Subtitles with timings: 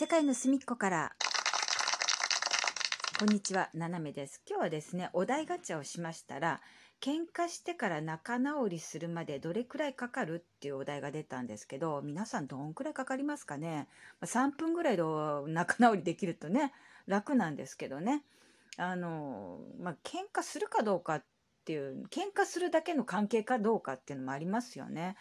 [0.00, 1.12] 世界の隅っこから
[3.18, 4.40] こんにちは、ななめです。
[4.48, 6.60] 今日はですね、お題ガチャをしましたら、
[7.00, 13.88] 喧嘩してから仲直りするまでどれくらいかかるっていうお題が出たんですけど、皆さんどんくらいかかりますかね
[14.22, 15.02] ？3分ぐらいで
[15.48, 16.72] 仲直りできるとね、
[17.08, 18.22] 楽なんですけどね。
[18.76, 21.24] あの、まあ、喧嘩するかどうかっ
[21.64, 25.16] ていう、喧嘩するだけの関係かどうかっていうのもありますよね。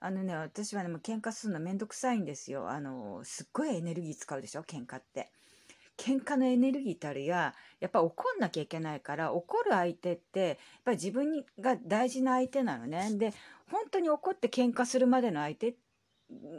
[0.00, 2.70] あのね、私はね、もう喧嘩するのめんどくさいんですよ。
[2.70, 5.30] あの、すっごいエネルギー使うでしょ、喧嘩って。
[5.96, 13.10] 喧嘩のエネルギーたるや、やっぱ怒んなきゃいけないから、怒る相手って、やっぱり自分にが大事な相手なのね。
[13.14, 13.34] で、
[13.70, 15.74] 本当に怒って喧嘩するまでの相手、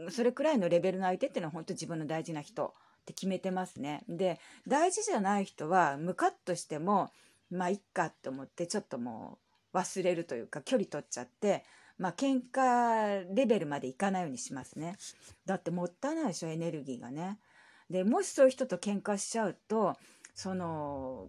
[0.10, 2.66] それくらいのレベルの相手っていうのは本当自分の大事な人
[3.02, 4.04] って決めてますね。
[4.10, 7.10] で、大事じゃない人は、ムカッとしても、
[7.50, 9.40] まあ、いっかって思って、ちょっとも
[9.74, 11.64] う忘れるというか、距離取っちゃって、
[12.00, 14.98] まあ、喧嘩レベルまでいかないようにしますね。
[15.46, 17.38] だってもったいないでしょ、エネルギーがね。
[17.90, 19.98] でもしそういう人と喧嘩しちゃうと
[20.36, 21.28] その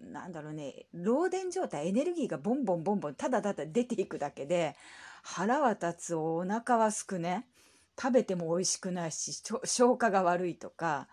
[0.00, 4.76] なんだろうね漏電状態エネルギーがボンボンボンボンただただ出ていくだけで
[5.22, 7.46] 腹は立つお腹はすくね
[8.00, 11.06] 食べても美味しくないし消化が悪いとか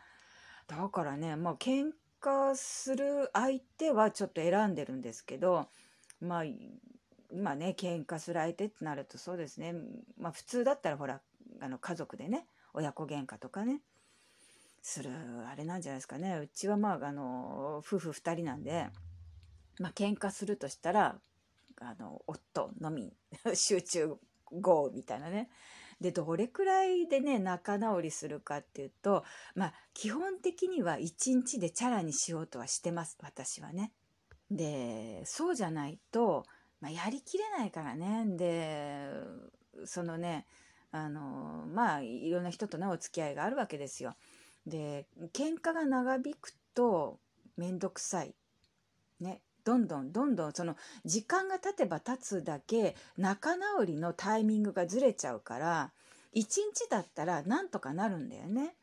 [0.67, 1.91] だからねまあ喧
[2.21, 5.67] 嘩する相手はちょっと選んでるんですけど
[6.21, 6.43] まあ
[7.31, 9.73] 今ね喧嘩する相手ってなるとそうですね。
[10.17, 11.21] まあ普通だったらほら
[11.59, 13.81] あの家族でね親子喧嘩とかね
[14.81, 15.11] する
[15.51, 16.37] あれなんじゃないですかね。
[16.37, 18.87] うちはまああの夫婦2人なんで
[19.79, 21.19] まあ喧嘩するとしたら
[21.81, 23.13] あの夫のみ
[23.53, 24.15] 集中
[24.51, 25.49] 豪雨みたいなね。
[25.99, 29.25] でどれくらいでね仲直りするかっていうと
[29.55, 33.91] まあ基本的には一日でチャラにしようとはしてます私はね。
[34.49, 36.45] でそうじゃないと、
[36.81, 39.09] まあ、やりきれないからねで
[39.85, 40.45] そのね
[40.91, 44.15] あのまあいろんな人とねお付き合いがあるわけですよ。
[44.65, 47.19] で喧嘩が長引くと
[47.57, 48.33] 面倒くさい。
[49.19, 55.91] ねどんどんどんどんその時間が経てば経つだけ仲直りのタイミングがずれちゃうから
[56.31, 58.75] 一日だったらなんとかなるんだよね。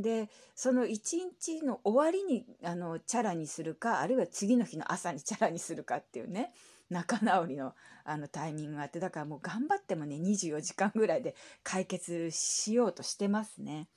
[0.00, 6.52] でその一日の終わりにあのチャラにするかあるいは次の日の朝にチャラにするかっていうね
[6.90, 13.88] 仲直りのあのタイミングがあってだからもう頑張ってもね24時間ぐらいで解決しようとしてますね。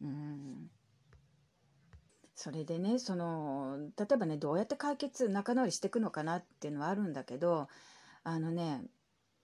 [0.00, 0.70] うん
[2.34, 7.68] それでねその例えばねどうやって解決仲直りしていくのかなっていうのはあるんだけど
[8.24, 8.82] あのね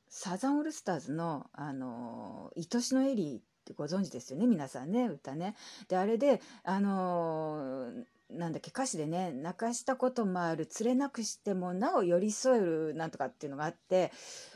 [0.09, 5.55] サザンオールスターズの「あの愛しのエリー」ってご存知ですよね皆さんね歌ね。
[5.87, 7.93] であれであの
[8.31, 14.13] なんだっけ歌詞でね泣かしたこともある連れなくしてもなお寄り添えるなんとかっていうのがあって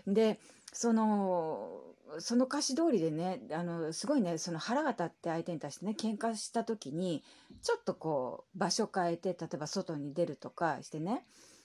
[0.06, 0.38] で
[0.72, 1.80] その
[2.18, 7.22] その歌詞通りでねあのすごいねその腹が立って相手に対してね喧嘩した時に
[7.62, 11.24] ちょっとこう場所変えて例えば外に出るとかしてね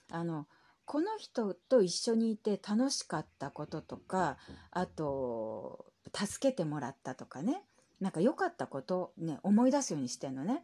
[0.10, 0.48] あの
[0.86, 4.38] この人と一緒にいて楽しかったこととか
[4.72, 7.62] あと助けてもらったとかね
[8.00, 10.64] なんか良かったことね思い出すようにしてんのね。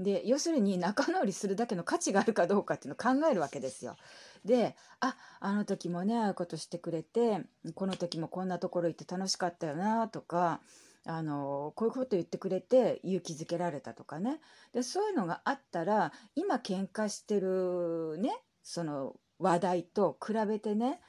[0.00, 3.96] で要するに仲直りするだけの価値があるかどうかっていうのを考えるわけですよ。
[4.44, 7.42] でああの時もねああいうことしてくれて
[7.74, 10.60] この時もこんなところ行って楽しかったよなとか
[11.04, 14.40] あのこういうこと言ってくれて勇気づけられたとかね
[14.72, 18.30] でそういうのがあったら今喧嘩してるね
[18.62, 21.00] その話題と比べてね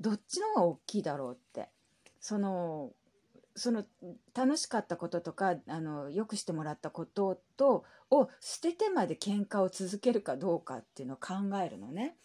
[0.00, 1.68] どっちの方が大きいだろうって
[2.20, 2.92] その
[3.54, 3.84] その
[4.34, 12.16] 楽しかったこととかあのよくしてもらったこととを捨ててまで喧嘩を続けるかどうかっていうのを考えるのね。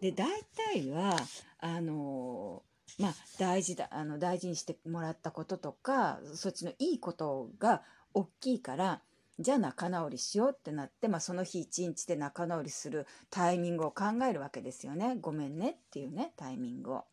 [0.00, 0.28] で大
[0.72, 1.16] 体は
[1.58, 2.62] あの
[2.98, 9.00] まあ大事だあの大事にしてもらったこととかそっちのいいことが大きいから
[9.38, 17.04] じゃあ仲直りしようってなって、まあ、その日一日で仲直りするタイミングを考えるわけですよねごめんねっていうねタイミングを。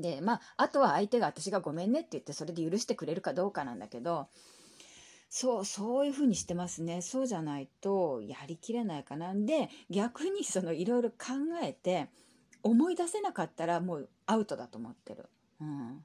[0.00, 4.28] でまああとは相手が私がごめんねって言ってそれで許してくれるかどうかなんだけど
[5.30, 11.16] そうそういうふうにしてますねそうじゃないとやりきれないかなんで逆にそのいろいろ考
[11.62, 12.08] えて
[12.62, 15.28] 思い出せなかったらもうアウトだと思ってる。
[15.60, 16.04] うん、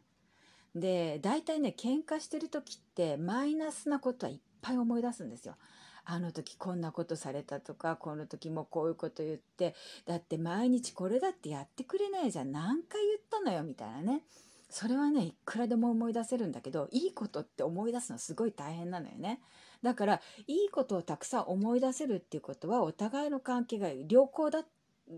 [0.75, 5.56] で大体ね喧嘩してる時ってマイナスなことはいっぱい思い出すんですよ。
[6.05, 9.73] あの時こんなことされたとかこの時もこういうこと言って
[10.05, 12.51] だって毎日これだってやってくれないじゃん。
[12.51, 14.23] 何回言ったのよみたいなね。
[14.69, 19.39] それはねいくらでも思い出せるんだけどいいことって思い出すのすごい大変なのよね。
[19.81, 24.63] だからいいことをたくさん思い出せるっていうことはお互いの関係が良好だ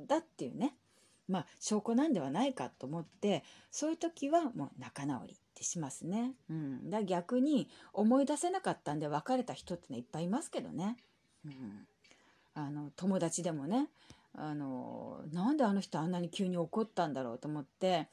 [0.07, 0.75] だっていうね。
[1.27, 5.37] まあ証拠なんではないかと思ってそういう時はもう仲直り。
[5.55, 6.33] てしますね。
[6.49, 10.97] うん、だ逆に思い出せなかったんで別れた人ってのはいっぱいいますけどね。
[11.45, 11.87] うん、
[12.53, 13.87] あの友達でもね
[14.37, 18.07] あのなんであの人あんなに急に怒ったんだろうと思って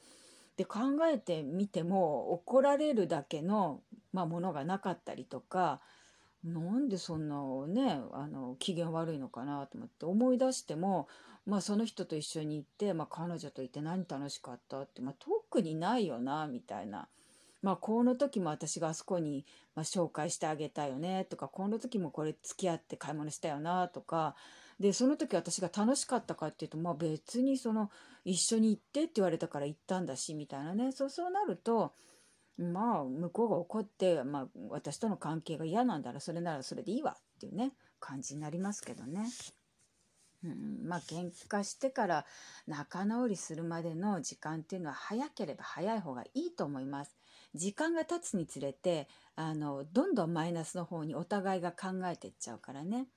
[0.57, 0.79] で考
[1.11, 3.81] えてみても怒られるだけの、
[4.13, 5.81] まあ、ものがなかったりとか
[6.43, 7.37] なんでそんな
[7.67, 11.07] ねあの機嫌悪いのかなと思って思い出しても、
[11.45, 17.07] まあ、その人と一緒に行って、まあ、彼女といて何楽しかったって、まあ、特にないよなみたいな。
[17.63, 24.35] まあ、この時も私があそこに、まあ、紹介してあげたよねとかこの時もこれ付き合って買い物したよなとか
[24.81, 27.89] でその時私が楽しかったかっていうと、まあ、別にその
[28.25, 31.93] 一緒に行ってって言われたから行ったんだしみたいなねそうそうなると
[32.57, 37.71] まあ向こうが怒って、まあ、私との関係が嫌なんだらそれならそれでいいわっていうね
[38.01, 39.25] 感じになりますけどね。
[40.43, 42.25] うん、まあ喧嘩してから
[42.67, 47.15] 仲直りするまでの時間っていうのは早ければ早い方がいいと思います。
[47.55, 53.07] 時間が経つにつれてあのどんどんマイナスの方にお互いが考えていっちゃうからね。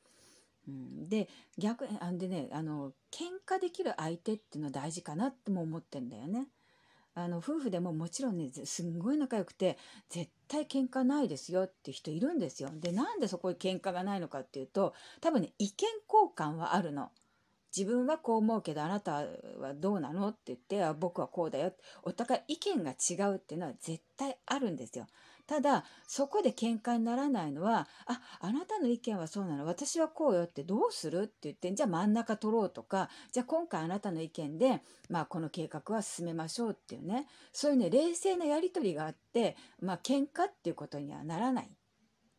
[0.68, 1.28] うん、で
[1.58, 6.48] 逆あでねあの喧嘩できる相手っていうのは大事かなっても思ってんだよね。
[7.14, 9.78] あの夫婦でももちろんねすんごい仲良くて
[10.10, 12.70] 絶対喧嘩ないですよって人いるんですよ。
[12.74, 14.92] でなんでそこに喧嘩がないのかっていうと
[15.22, 17.10] 多分ね意見交換はあるの。
[17.76, 19.12] 自分はこう思うけどあなた
[19.58, 20.28] はどうなの？
[20.28, 21.72] って言ってあ僕はこうだよ。
[22.02, 25.06] お互い意見が違うっていうのは絶対あるんですよ。
[25.46, 29.66] ただそこで喧嘩にならないのはああなたの意見はそうなの。
[29.66, 31.22] 私はこうよってどうする？
[31.22, 37.28] って言ってじゃあ真ん中取ろうとかじゃあ今回あなたの意見で、まあ、この計画は進めましょうっていうね。
[37.52, 41.70] そういうね冷静なやり取りがあってまあ喧嘩っていうことにはならない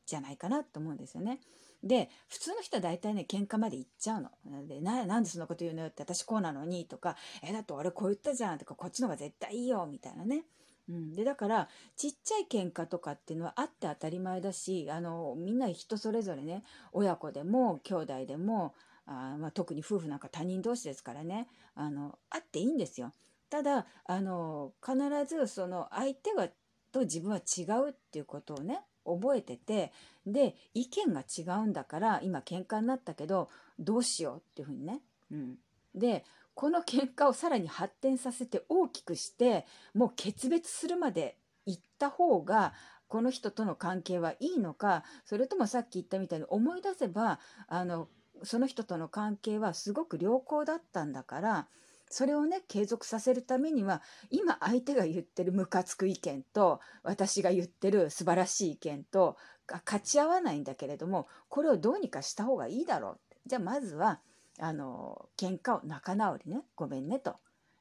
[0.06, 1.39] じゃないかなと思うんですよね。
[1.88, 4.68] で普通の人は大体ね喧嘩まで行っちゃうの。
[4.68, 10.44] でななんでそんなこと言うのよって私こうなのにとかえだって俺こう言ったじゃんとかこっちの方が絶対いいよみたいなね。
[10.89, 11.68] うん、でだから
[11.98, 16.63] ちっちゃい喧嘩とかっていうのはあって当たり前だしあのみんな人それぞれね
[16.94, 18.74] 親子でも兄弟でも
[19.06, 23.12] あ、まあ、特に夫婦なんか他人同士ですからねあのあっていいんですよ。
[23.50, 24.98] ただあの必
[25.28, 26.50] ずその相手が
[26.92, 29.92] と自分は違うっていうことをね覚えてて
[30.25, 33.50] で意見が違うんだから今喧嘩になったけど
[33.80, 35.01] どうしようっていうふうにね。
[35.31, 35.56] うん、
[35.95, 36.24] で
[36.54, 42.74] この喧嘩をさらに発展させて大きくしてもう決別するまで行った方が
[43.07, 48.07] この人との関係はいいのかそれともさっき言ったみたいに思い出せばあの
[48.44, 51.68] その人との関係はすごく良好だったんだから
[52.09, 59.38] それをね継続させるためには今相手が言ってるムカつく意見と私が言ってる素晴らしい意見と
[59.68, 64.19] が勝ち合わないんだけれどもこれをどうにかした方がいいだろうじゃあまずは
[64.59, 67.36] あの喧嘩を仲直りねごめんねと。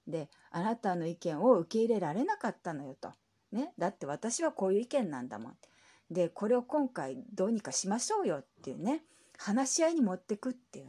[0.06, 3.12] であなたの意見を受け入れられなかったのよと。
[3.52, 5.56] ね、だって私はこういう意見なんだもん。
[6.10, 9.02] でこれを今回どうにかしましょうよっていうね
[9.38, 10.86] 話し合いに持ってくっていう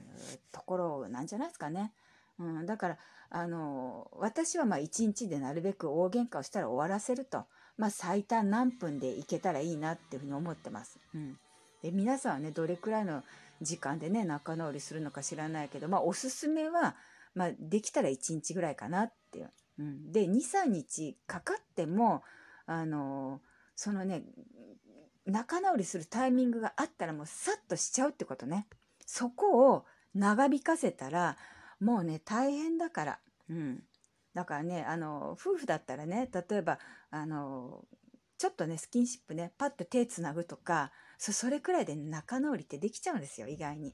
[0.51, 1.93] ところなんじゃないですかね。
[2.39, 2.97] うん、だから
[3.29, 7.45] あの私はまあ一日でなるべく大喧嘩をしたら終わらせると、
[7.77, 10.99] まあ、最短何分でいけたらいいなっていうふうに思ってます。
[11.13, 11.37] うん、
[11.81, 13.23] で皆さんはねどれくらいの
[13.61, 16.95] 時間でね仲直りするのか知らないけどまあおすすめは、
[17.35, 19.51] まあ、できたら1日ぐらいかなっていう。
[19.79, 22.23] うん、で23日かかっても
[22.65, 23.41] あの
[23.75, 24.23] そのね
[25.25, 28.67] 仲直りするタイミングがあったらもうさっとしちゃうってことね。
[29.05, 29.85] そこを
[30.15, 31.37] 長引かせたら
[31.79, 33.19] もうね大変だから。
[33.49, 33.83] うん、
[34.33, 36.79] だからねあの夫婦だったらね例えば
[37.09, 37.85] あの
[38.37, 43.93] ちょっとねスキンシップねパッと手つなぐとかそそれくらいで仲直りってできちゃうんですよ意外に。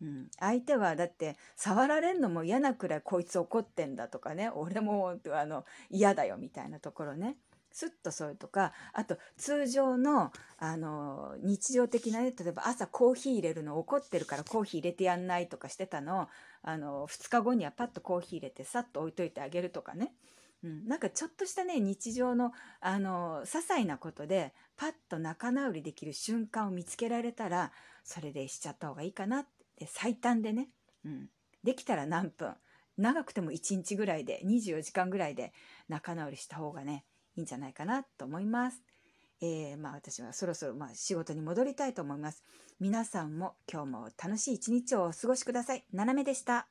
[0.00, 7.36] うん、相手はだって触られんのも嫌なくらいこいつ怒ってんだとかね俺もあの嫌だよみたいなところね
[7.72, 16.28] スッとそういうとかあと通常のあの日常的なね例えば朝コーヒー入れるの怒ってるからコーヒー入れてやんないとかしてたの
[16.62, 20.12] あの2日後にはパッとコーヒー入れてさっと置いといてあげるとかね。
[20.64, 27.72] うん、なんかちょっとしたね日常のあの些細なことでパッと仲直りできる瞬間を見つけられたら
[28.04, 30.68] それでしちゃった方がいいかなって最短でね、
[31.04, 31.28] うん、
[31.64, 32.54] できたら何分。
[32.98, 35.52] 長くても1日ぐらいで24時間ぐらいで
[35.88, 37.04] 仲直りした方がね
[37.36, 38.82] いいんじゃないかなと思います。
[39.40, 42.42] えー、まあ私はそろそろまあ仕事に戻りたいと思います。
[42.80, 45.84] 皆さんも今日も楽しい一日をお過ごしください。
[45.92, 46.68] 斜めでした。